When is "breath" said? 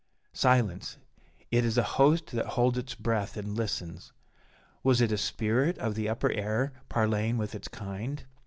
2.95-3.37